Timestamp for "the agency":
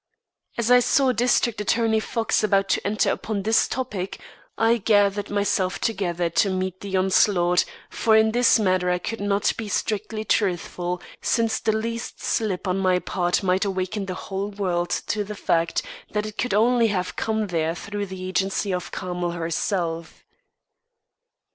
18.07-18.73